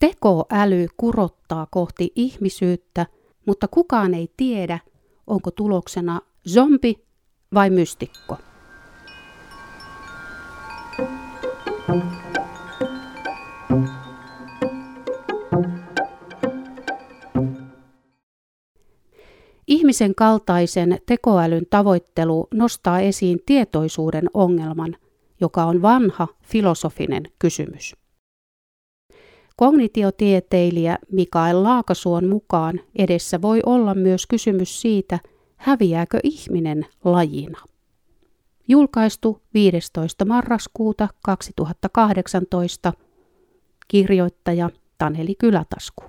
[0.00, 3.06] Tekoäly kurottaa kohti ihmisyyttä,
[3.46, 4.78] mutta kukaan ei tiedä,
[5.26, 6.94] onko tuloksena zombi
[7.54, 8.36] vai mystikko.
[19.66, 24.96] Ihmisen kaltaisen tekoälyn tavoittelu nostaa esiin tietoisuuden ongelman,
[25.40, 27.94] joka on vanha filosofinen kysymys.
[29.60, 35.18] Kognitiotieteilijä Mikael Laakasuon mukaan edessä voi olla myös kysymys siitä,
[35.56, 37.58] häviääkö ihminen lajina.
[38.68, 40.24] Julkaistu 15.
[40.24, 42.92] marraskuuta 2018.
[43.88, 46.04] Kirjoittaja Taneli Kylätasku.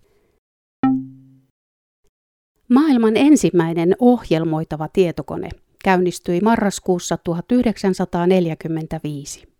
[2.69, 5.49] Maailman ensimmäinen ohjelmoitava tietokone
[5.83, 9.50] käynnistyi marraskuussa 1945.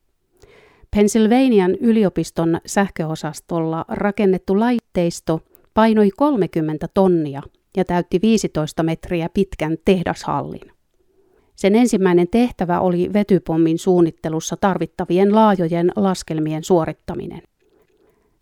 [0.96, 5.42] Pennsylvanian yliopiston sähköosastolla rakennettu laitteisto
[5.74, 7.42] painoi 30 tonnia
[7.78, 10.72] ja täytti 15 metriä pitkän tehdashallin.
[11.56, 17.42] Sen ensimmäinen tehtävä oli vetypommin suunnittelussa tarvittavien laajojen laskelmien suorittaminen.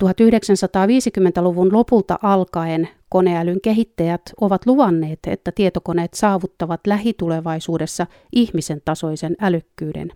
[0.03, 10.11] 1950-luvun lopulta alkaen koneälyn kehittäjät ovat luvanneet, että tietokoneet saavuttavat lähitulevaisuudessa ihmisen tasoisen älykkyyden.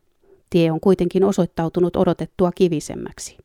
[0.53, 3.37] Tie on kuitenkin osoittautunut odotettua kivisemmäksi.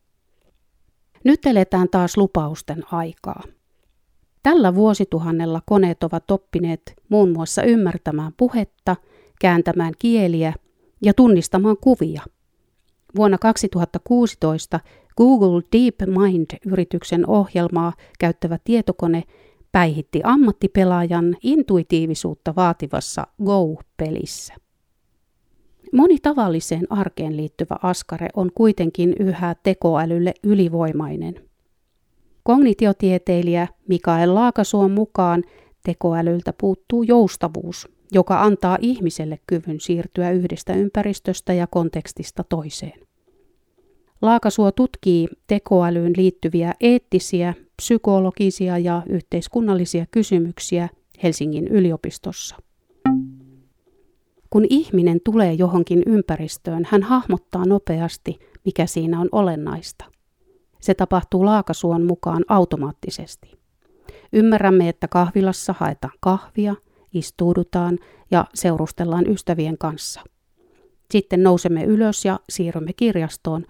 [1.25, 3.43] Nyt eletään taas lupausten aikaa.
[4.43, 8.97] Tällä vuosituhannella koneet ovat oppineet muun muassa ymmärtämään puhetta,
[9.41, 10.53] kääntämään kieliä
[11.03, 12.23] ja tunnistamaan kuvia.
[13.17, 14.81] Vuonna 2016
[15.17, 19.23] Google DeepMind-yrityksen ohjelmaa käyttävä tietokone
[19.73, 24.68] päihitti ammattipelaajan intuitiivisuutta vaativassa Go-pelissä.
[25.93, 31.35] Moni tavalliseen arkeen liittyvä askare on kuitenkin yhä tekoälylle ylivoimainen.
[32.43, 35.45] Kognitiotieteilijä Mikael Laakasuon mukaan
[35.85, 43.01] tekoälyltä puuttuu joustavuus, joka antaa ihmiselle kyvyn siirtyä yhdestä ympäristöstä ja kontekstista toiseen.
[44.23, 50.89] Laakasuo tutkii tekoälyyn liittyviä eettisiä, psykologisia ja yhteiskunnallisia kysymyksiä
[51.23, 52.57] Helsingin yliopistossa.
[54.51, 60.05] Kun ihminen tulee johonkin ympäristöön, hän hahmottaa nopeasti, mikä siinä on olennaista.
[60.81, 63.59] Se tapahtuu Laakasuon mukaan automaattisesti.
[64.33, 66.75] Ymmärrämme, että kahvilassa haetaan kahvia,
[67.15, 67.99] istuudutaan
[68.31, 70.21] ja seurustellaan ystävien kanssa.
[71.11, 73.65] Sitten nousemme ylös ja siirrymme kirjastoon,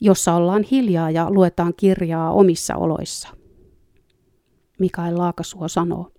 [0.00, 3.28] jossa ollaan hiljaa ja luetaan kirjaa omissa oloissa.
[4.78, 6.10] Mikael Laakasuo sanoo.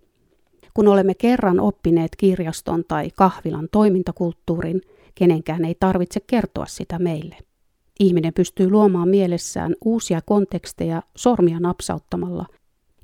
[0.80, 4.82] Kun olemme kerran oppineet kirjaston tai kahvilan toimintakulttuurin,
[5.16, 7.38] kenenkään ei tarvitse kertoa sitä meille.
[8.00, 12.46] Ihminen pystyy luomaan mielessään uusia konteksteja sormia napsauttamalla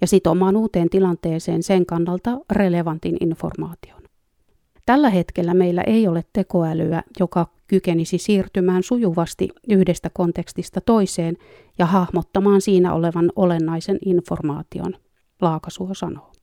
[0.01, 4.01] ja sitomaan uuteen tilanteeseen sen kannalta relevantin informaation.
[4.85, 11.37] Tällä hetkellä meillä ei ole tekoälyä, joka kykenisi siirtymään sujuvasti yhdestä kontekstista toiseen
[11.79, 14.93] ja hahmottamaan siinä olevan olennaisen informaation,
[15.41, 16.34] Laakasuo sanoo.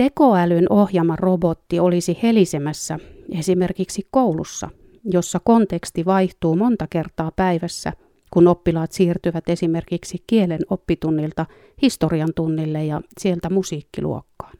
[0.00, 2.98] Tekoälyn ohjaama robotti olisi helisemässä
[3.38, 4.68] esimerkiksi koulussa,
[5.04, 7.92] jossa konteksti vaihtuu monta kertaa päivässä,
[8.30, 11.46] kun oppilaat siirtyvät esimerkiksi kielen oppitunnilta
[11.82, 14.56] historian tunnille ja sieltä musiikkiluokkaan.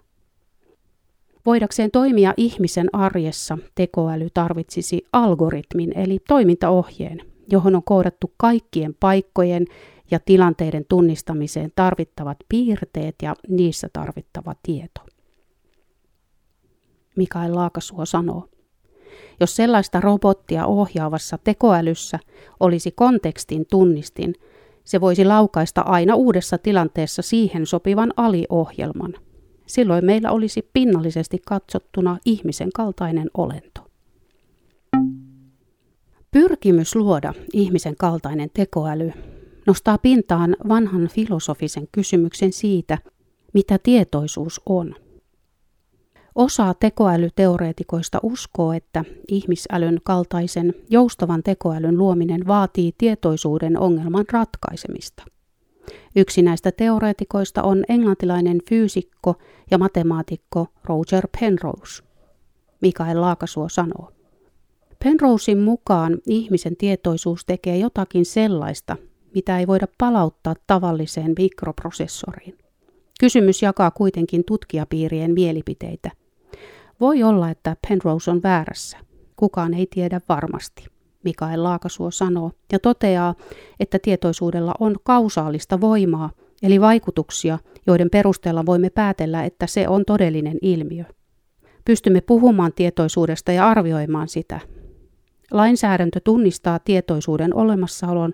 [1.47, 7.21] Voidakseen toimia ihmisen arjessa tekoäly tarvitsisi algoritmin eli toimintaohjeen,
[7.53, 9.65] johon on koodattu kaikkien paikkojen
[10.11, 15.01] ja tilanteiden tunnistamiseen tarvittavat piirteet ja niissä tarvittava tieto.
[17.17, 18.49] Mikael Laakasuo sanoo,
[19.41, 22.19] jos sellaista robottia ohjaavassa tekoälyssä
[22.61, 24.35] olisi kontekstin tunnistin,
[24.85, 29.15] se voisi laukaista aina uudessa tilanteessa siihen sopivan aliohjelman–
[29.71, 33.81] silloin meillä olisi pinnallisesti katsottuna ihmisen kaltainen olento.
[36.31, 39.13] Pyrkimys luoda ihmisen kaltainen tekoäly
[39.67, 42.99] nostaa pintaan vanhan filosofisen kysymyksen siitä,
[43.53, 44.95] mitä tietoisuus on.
[46.41, 55.23] Osa tekoälyteoreetikoista uskoo, että ihmisälyn kaltaisen joustavan tekoälyn luominen vaatii tietoisuuden ongelman ratkaisemista–
[56.17, 59.35] Yksi näistä teoreetikoista on englantilainen fyysikko
[59.71, 62.03] ja matemaatikko Roger Penrose.
[62.81, 64.13] Mikael Laakasuo sanoo.
[65.05, 68.97] Penrosein mukaan ihmisen tietoisuus tekee jotakin sellaista,
[69.35, 72.59] mitä ei voida palauttaa tavalliseen mikroprosessoriin.
[73.21, 76.11] Kysymys jakaa kuitenkin tutkijapiirien mielipiteitä.
[77.01, 78.99] Voi olla, että Penrose on väärässä.
[79.37, 80.87] Kukaan ei tiedä varmasti.
[81.25, 83.35] Mikael Laakasuo sanoo, ja toteaa,
[83.81, 86.31] että tietoisuudella on kausaalista voimaa,
[86.63, 91.05] eli vaikutuksia, joiden perusteella voimme päätellä, että se on todellinen ilmiö.
[91.85, 94.61] Pystymme puhumaan tietoisuudesta ja arvioimaan sitä.
[95.51, 98.33] Lainsäädäntö tunnistaa tietoisuuden olemassaolon,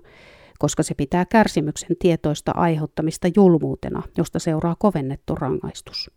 [0.59, 6.11] koska se pitää kärsimyksen tietoista aiheuttamista julmuutena, josta seuraa kovennettu rangaistus.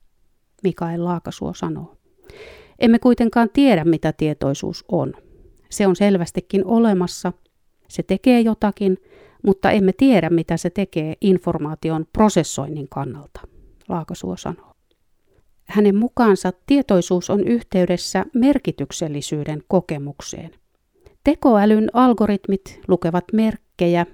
[0.64, 1.99] Mikael Laakasuo sanoo.
[2.80, 5.14] Emme kuitenkaan tiedä, mitä tietoisuus on.
[5.70, 7.34] Se on selvästikin olemassa,
[7.88, 8.98] se tekee jotakin,
[9.44, 13.42] mutta emme tiedä, mitä se tekee informaation prosessoinnin kannalta,
[13.90, 14.74] Laakasuo sanoo.
[15.66, 20.52] Hänen mukaansa tietoisuus on yhteydessä merkityksellisyyden kokemukseen.
[21.24, 24.06] Tekoälyn algoritmit lukevat merkkejä,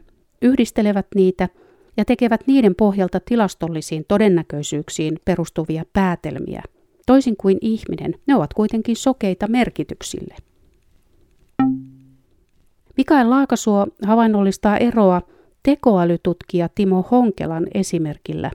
[0.41, 1.50] yhdistelevät niitä
[1.97, 6.63] ja tekevät niiden pohjalta tilastollisiin todennäköisyyksiin perustuvia päätelmiä.
[7.06, 10.36] Toisin kuin ihminen, ne ovat kuitenkin sokeita merkityksille.
[12.98, 15.22] Mikael Laakasuo havainnollistaa eroa
[15.63, 18.52] tekoälytutkija Timo Honkelan esimerkillä,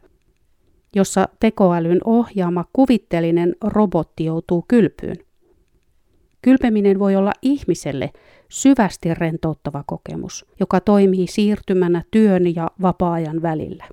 [0.94, 5.16] jossa tekoälyn ohjaama kuvittelinen robotti joutuu kylpyyn.
[6.42, 8.10] Kylpeminen voi olla ihmiselle
[8.48, 13.84] syvästi rentouttava kokemus, joka toimii siirtymänä työn ja vapaa-ajan välillä.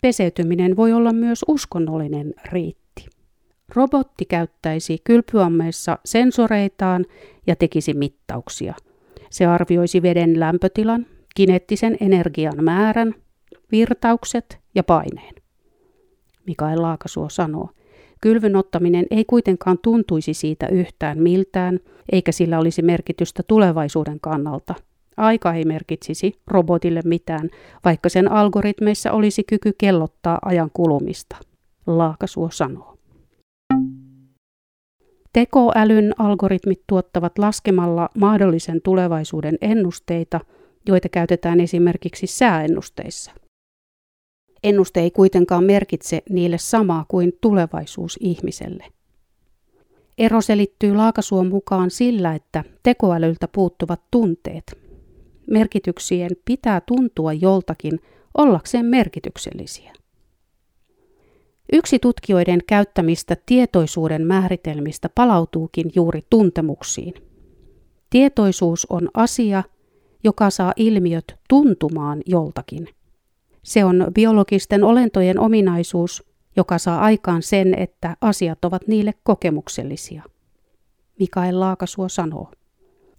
[0.00, 2.83] Peseytyminen voi olla myös uskonnollinen riitti.
[3.74, 7.04] Robotti käyttäisi kylpyammeessa sensoreitaan
[7.46, 8.74] ja tekisi mittauksia.
[9.30, 13.14] Se arvioisi veden lämpötilan, kineettisen energian määrän,
[13.72, 15.34] virtaukset ja paineen.
[16.46, 17.68] Mikael Laakasuo sanoo,
[18.20, 21.80] Kylvyn ottaminen ei kuitenkaan tuntuisi siitä yhtään miltään,
[22.12, 24.74] eikä sillä olisi merkitystä tulevaisuuden kannalta.
[25.16, 27.50] Aika ei merkitsisi robotille mitään,
[27.84, 31.36] vaikka sen algoritmeissa olisi kyky kellottaa ajan kulumista,
[31.86, 32.93] Laakasuo sanoo.
[35.34, 40.40] Tekoälyn algoritmit tuottavat laskemalla mahdollisen tulevaisuuden ennusteita,
[40.86, 43.30] joita käytetään esimerkiksi sääennusteissa.
[44.64, 48.84] Ennuste ei kuitenkaan merkitse niille samaa kuin tulevaisuus ihmiselle.
[50.18, 54.78] Ero selittyy Laakasuon mukaan sillä, että tekoälyltä puuttuvat tunteet.
[55.50, 58.00] Merkityksien pitää tuntua joltakin
[58.34, 59.92] ollakseen merkityksellisiä.
[61.72, 67.14] Yksi tutkijoiden käyttämistä tietoisuuden määritelmistä palautuukin juuri tuntemuksiin.
[68.10, 69.62] Tietoisuus on asia,
[70.24, 72.88] joka saa ilmiöt tuntumaan joltakin–
[73.64, 76.24] se on biologisten olentojen ominaisuus,
[76.56, 80.22] joka saa aikaan sen, että asiat ovat niille kokemuksellisia.
[81.18, 82.50] Mikael Laakasuo sanoo.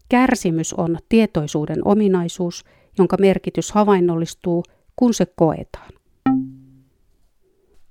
[0.09, 2.65] Kärsimys on tietoisuuden ominaisuus,
[2.97, 4.63] jonka merkitys havainnollistuu,
[4.95, 5.91] kun se koetaan.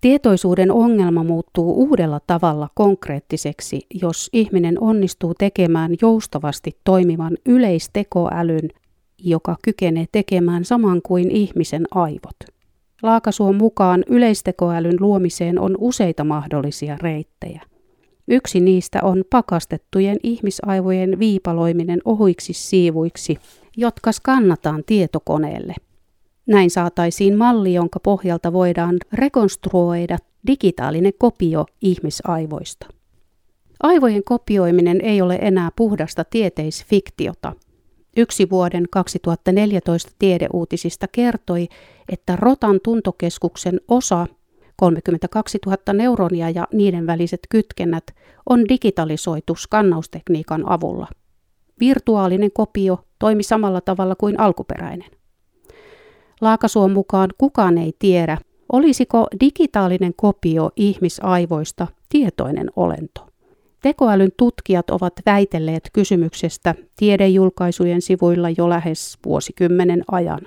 [0.05, 8.69] Tietoisuuden ongelma muuttuu uudella tavalla konkreettiseksi, jos ihminen onnistuu tekemään joustavasti toimivan yleistekoälyn
[9.19, 12.37] joka kykenee tekemään saman kuin ihmisen aivot.
[13.03, 17.63] Laakasuon mukaan yleistekoälyn luomiseen on useita mahdollisia reittejä.
[18.29, 23.39] Yksi niistä on pakastettujen ihmisaivojen viipaloiminen ohuiksi siivuiksi,
[23.77, 25.75] jotka skannataan tietokoneelle.
[26.47, 32.87] Näin saataisiin malli, jonka pohjalta voidaan rekonstruoida digitaalinen kopio ihmisaivoista.
[33.83, 37.53] Aivojen kopioiminen ei ole enää puhdasta tieteisfiktiota,
[38.17, 41.69] Yksi vuoden 2014 tiedeuutisista kertoi,
[42.13, 44.27] että Rotan tuntokeskuksen osa
[44.77, 48.05] 32 000 neuronia ja niiden väliset kytkennät
[48.49, 51.09] on digitalisoitu skannaustekniikan avulla.
[51.81, 55.11] Virtuaalinen kopio toimi samalla tavalla kuin alkuperäinen.
[56.45, 58.39] Laakasuon mukaan kukaan ei tiedä,
[58.73, 63.27] olisiko digitaalinen kopio ihmisaivoista tietoinen olento.
[63.83, 70.41] Tekoälyn tutkijat ovat väitelleet kysymyksestä tiedejulkaisujen sivuilla jo lähes vuosikymmenen ajan.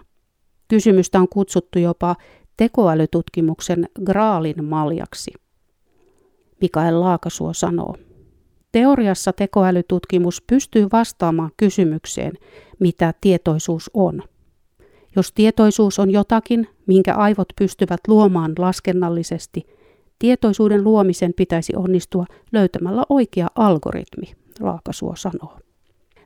[0.68, 2.16] Kysymystä on kutsuttu jopa
[2.58, 5.32] tekoälytutkimuksen graalin maljaksi.
[6.62, 7.96] Mikael Laakasuo sanoo,
[8.72, 12.34] Teoriassa tekoälytutkimus pystyy vastaamaan kysymykseen,
[12.80, 14.24] mitä tietoisuus on.
[15.16, 19.66] Jos tietoisuus on jotakin, minkä aivot pystyvät luomaan laskennallisesti–
[20.20, 25.58] Tietoisuuden luomisen pitäisi onnistua löytämällä oikea algoritmi, Laakasuo sanoo.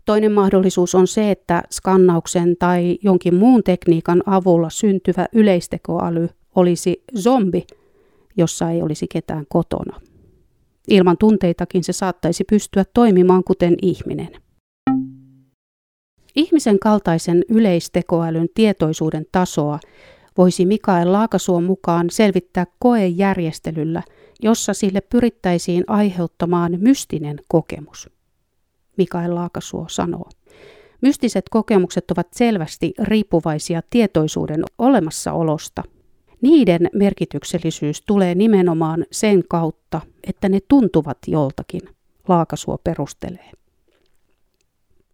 [0.05, 7.65] Toinen mahdollisuus on se, että skannauksen tai jonkin muun tekniikan avulla syntyvä yleistekoäly olisi zombi,
[8.37, 10.01] jossa ei olisi ketään kotona.
[10.87, 14.40] Ilman tunteitakin se saattaisi pystyä toimimaan kuten ihminen.
[16.35, 19.79] Ihmisen kaltaisen yleistekoälyn tietoisuuden tasoa
[20.37, 24.03] voisi Mikael Laakasuon mukaan selvittää koejärjestelyllä,
[24.41, 28.09] jossa sille pyrittäisiin aiheuttamaan mystinen kokemus.
[28.97, 30.29] Mikael Laakasuo sanoo.
[31.01, 35.83] Mystiset kokemukset ovat selvästi riippuvaisia tietoisuuden olemassaolosta.
[36.41, 41.81] Niiden merkityksellisyys tulee nimenomaan sen kautta, että ne tuntuvat joltakin,
[42.27, 43.51] Laakasuo perustelee.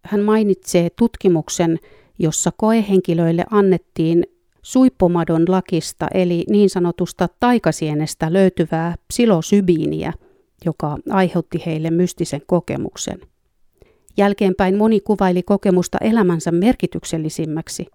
[0.07, 1.79] Hän mainitsee tutkimuksen,
[2.19, 4.23] jossa koehenkilöille annettiin
[4.61, 10.13] suippomadon lakista eli niin sanotusta taikasienestä löytyvää psilosybiiniä,
[10.65, 13.19] joka aiheutti heille mystisen kokemuksen.
[14.17, 17.85] Jälkeenpäin moni kuvaili kokemusta elämänsä merkityksellisimmäksi,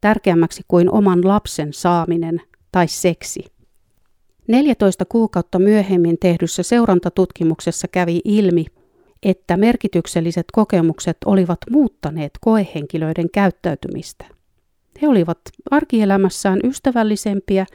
[0.00, 2.40] tärkeämmäksi kuin oman lapsen saaminen
[2.72, 3.44] tai seksi.
[4.48, 8.64] 14 kuukautta myöhemmin tehdyssä seurantatutkimuksessa kävi ilmi,
[9.24, 14.24] että merkitykselliset kokemukset olivat muuttaneet koehenkilöiden käyttäytymistä.
[15.02, 15.38] He olivat
[15.70, 17.66] arkielämässään ystävällisempiä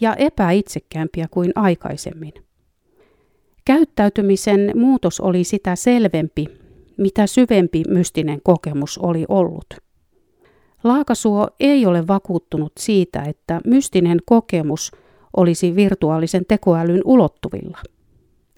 [0.00, 2.32] ja epäitsekkäämpiä kuin aikaisemmin.
[3.64, 6.46] Käyttäytymisen muutos oli sitä selvempi,
[6.96, 9.66] mitä syvempi mystinen kokemus oli ollut.
[10.84, 14.92] Laakasuo ei ole vakuuttunut siitä, että mystinen kokemus
[15.36, 17.78] olisi virtuaalisen tekoälyn ulottuvilla.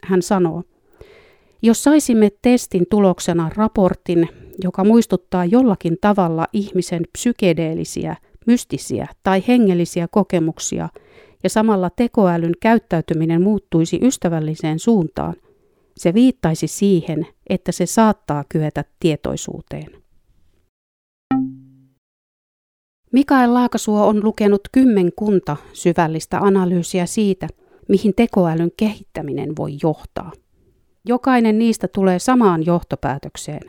[0.05, 0.63] Hän sanoo,
[1.63, 4.29] jos saisimme testin tuloksena raportin,
[4.65, 10.89] joka muistuttaa jollakin tavalla ihmisen psykedeellisiä, mystisiä tai hengellisiä kokemuksia,
[11.43, 15.35] ja samalla tekoälyn käyttäytyminen muuttuisi ystävälliseen suuntaan,
[15.97, 19.91] se viittaisi siihen, että se saattaa kyetä tietoisuuteen.
[23.13, 27.49] Mikael Laakasuo on lukenut kymmenkunta syvällistä analyysiä siitä,
[27.89, 30.33] mihin tekoälyn kehittäminen voi johtaa.
[31.09, 33.61] Jokainen niistä tulee samaan johtopäätökseen.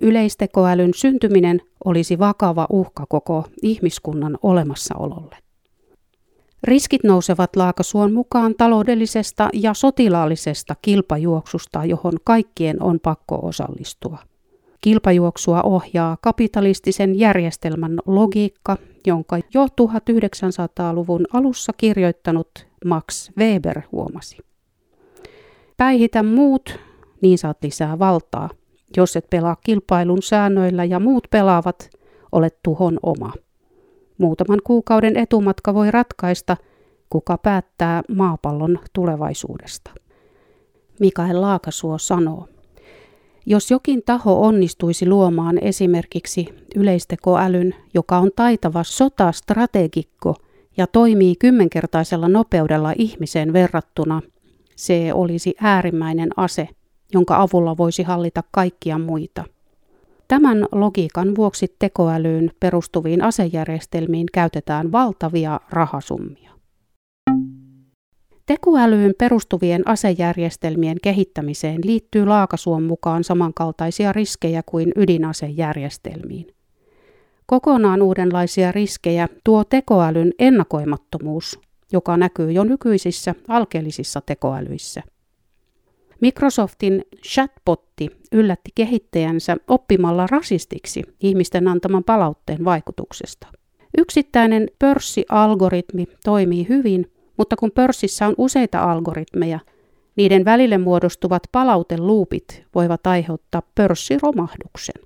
[0.00, 5.36] Yleistekoälyn syntyminen olisi vakava uhka koko ihmiskunnan olemassaololle.
[6.62, 14.18] Riskit nousevat Laakasuon mukaan taloudellisesta ja sotilaallisesta kilpajuoksusta, johon kaikkien on pakko osallistua.
[14.80, 18.76] Kilpajuoksua ohjaa kapitalistisen järjestelmän logiikka,
[19.06, 22.50] jonka jo 1900-luvun alussa kirjoittanut
[22.84, 24.51] Max Weber huomasi.
[25.82, 26.78] Päihitä muut,
[27.20, 28.50] niin saat lisää valtaa.
[28.96, 31.90] Jos et pelaa kilpailun säännöillä ja muut pelaavat,
[32.32, 33.32] olet tuhon oma.
[34.18, 36.56] Muutaman kuukauden etumatka voi ratkaista,
[37.10, 39.90] kuka päättää maapallon tulevaisuudesta.
[41.00, 42.46] Mikael Laakasuo sanoo,
[43.46, 50.34] jos jokin taho onnistuisi luomaan esimerkiksi yleistekoälyn, joka on taitava sotastrategikko
[50.76, 54.22] ja toimii kymmenkertaisella nopeudella ihmiseen verrattuna,
[54.82, 56.68] se olisi äärimmäinen ase,
[57.14, 59.44] jonka avulla voisi hallita kaikkia muita.
[60.28, 66.50] Tämän logiikan vuoksi tekoälyyn perustuviin asejärjestelmiin käytetään valtavia rahasummia.
[68.46, 76.46] Tekoälyyn perustuvien asejärjestelmien kehittämiseen liittyy Laakasuon mukaan samankaltaisia riskejä kuin ydinasejärjestelmiin.
[77.46, 81.60] Kokonaan uudenlaisia riskejä tuo tekoälyn ennakoimattomuus,
[81.92, 85.02] joka näkyy jo nykyisissä alkeellisissa tekoälyissä.
[86.20, 93.46] Microsoftin chatbotti yllätti kehittäjänsä oppimalla rasistiksi ihmisten antaman palautteen vaikutuksesta.
[93.98, 99.60] Yksittäinen pörssialgoritmi toimii hyvin, mutta kun pörssissä on useita algoritmeja,
[100.16, 105.02] niiden välille muodostuvat palauteluupit voivat aiheuttaa pörssiromahduksen.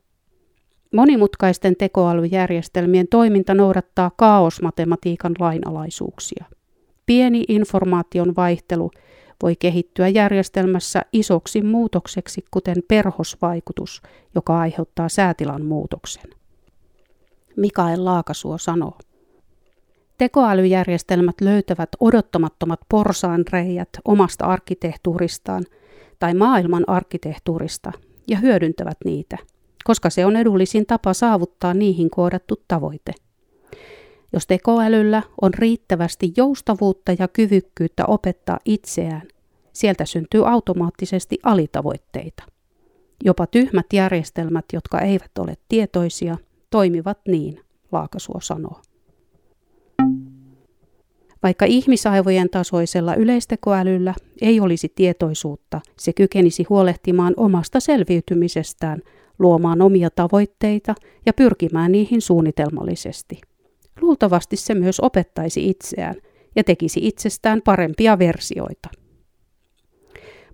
[0.95, 6.45] Monimutkaisten tekoälyjärjestelmien toiminta noudattaa kaosmatematiikan lainalaisuuksia.
[7.07, 8.91] Pieni informaation vaihtelu
[9.43, 14.03] voi kehittyä järjestelmässä isoksi muutokseksi, kuten perhosvaikutus,
[14.35, 16.31] joka aiheuttaa säätilan muutoksen.
[17.57, 18.99] Mikael Laakasuo sanoo.
[20.19, 25.65] Tekoälyjärjestelmät löytävät odottamattomat porsaanreijät omasta arkkitehtuuristaan
[26.19, 27.93] tai maailman arkkitehtuurista
[28.29, 29.39] ja hyödyntävät niitä,
[29.85, 33.13] koska se on edullisin tapa saavuttaa niihin koodattu tavoite.
[34.37, 39.23] Jos tekoälyllä on riittävästi joustavuutta ja kyvykkyyttä opettaa itseään,
[39.73, 42.43] sieltä syntyy automaattisesti alitavoitteita.
[43.25, 46.37] Jopa tyhmät järjestelmät, jotka eivät ole tietoisia,
[46.71, 47.61] toimivat niin,
[47.93, 48.81] Laakasuo sanoo.
[51.43, 59.02] Vaikka ihmisaivojen tasoisella yleistekoälyllä ei olisi tietoisuutta, se kykenisi huolehtimaan omasta selviytymisestään,
[59.38, 60.95] luomaan omia tavoitteita
[61.26, 63.40] ja pyrkimään niihin suunnitelmallisesti.
[64.00, 66.15] Luultavasti se myös opettaisi itseään
[66.57, 68.88] ja tekisi itsestään parempia versioita.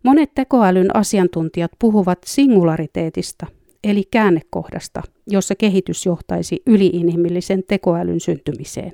[0.03, 3.47] Monet tekoälyn asiantuntijat puhuvat singulariteetista,
[3.85, 8.93] eli käännekohdasta, jossa kehitys johtaisi yliinhimillisen tekoälyn syntymiseen.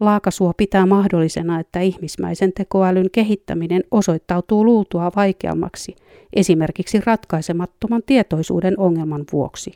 [0.00, 5.96] Laakasuo pitää mahdollisena, että ihmismäisen tekoälyn kehittäminen osoittautuu luultua vaikeammaksi,
[6.32, 9.72] esimerkiksi ratkaisemattoman tietoisuuden ongelman vuoksi.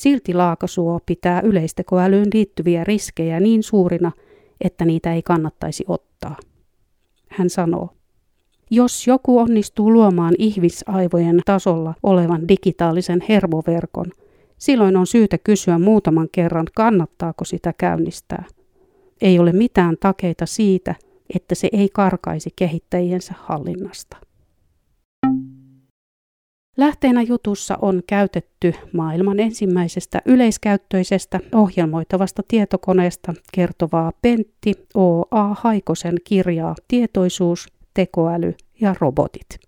[0.00, 4.12] Silti Laakasuo pitää yleistekoälyyn liittyviä riskejä niin suurina,
[4.60, 6.36] että niitä ei kannattaisi ottaa.
[7.28, 7.88] Hän sanoo,
[8.70, 14.06] jos joku onnistuu luomaan ihmisaivojen tasolla olevan digitaalisen hermoverkon,
[14.58, 18.44] silloin on syytä kysyä muutaman kerran, kannattaako sitä käynnistää.
[19.20, 20.94] Ei ole mitään takeita siitä,
[21.34, 24.16] että se ei karkaisi kehittäjiensä hallinnasta.
[26.76, 35.54] Lähteenä jutussa on käytetty maailman ensimmäisestä yleiskäyttöisestä ohjelmoitavasta tietokoneesta kertovaa Pentti O.A.
[35.60, 39.60] Haikosen kirjaa Tietoisuus, tekoäly ja robotit.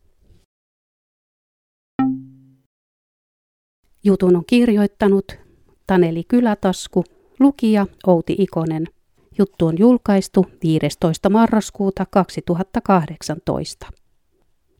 [4.04, 5.32] Jutun on kirjoittanut
[5.86, 7.04] Taneli Kylätasku,
[7.40, 8.86] lukija Outi Ikonen.
[9.38, 11.30] Juttu on julkaistu 15.
[11.30, 14.01] marraskuuta 2018.